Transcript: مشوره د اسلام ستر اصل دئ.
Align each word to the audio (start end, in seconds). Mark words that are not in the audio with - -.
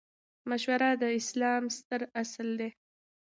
مشوره 0.49 0.89
د 1.01 1.03
اسلام 1.19 1.63
ستر 1.77 2.01
اصل 2.21 2.47
دئ. 2.59 2.69